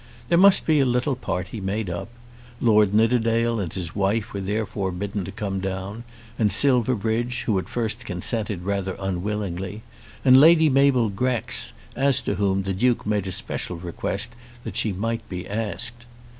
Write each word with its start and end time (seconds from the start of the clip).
There 0.29 0.37
must 0.39 0.65
be 0.65 0.79
a 0.79 0.85
little 0.87 1.15
party 1.15 1.61
made 1.61 1.87
up. 1.87 2.09
Lord 2.59 2.91
Nidderdale 2.91 3.59
and 3.59 3.71
his 3.71 3.95
wife 3.95 4.33
were 4.33 4.39
therefore 4.41 4.91
bidden 4.91 5.23
to 5.25 5.31
come 5.31 5.59
down, 5.59 6.05
and 6.39 6.51
Silverbridge, 6.51 7.43
who 7.45 7.59
at 7.59 7.69
first 7.69 8.03
consented 8.03 8.63
rather 8.63 8.95
unwillingly, 8.99 9.83
and 10.25 10.39
Lady 10.39 10.69
Mabel 10.69 11.09
Grex, 11.09 11.73
as 11.95 12.19
to 12.21 12.33
whom 12.33 12.63
the 12.63 12.73
Duke 12.73 13.05
made 13.05 13.27
a 13.27 13.31
special 13.31 13.75
request 13.77 14.33
that 14.63 14.75
she 14.75 14.91
might 14.91 15.29
be 15.29 15.47
asked. 15.47 16.07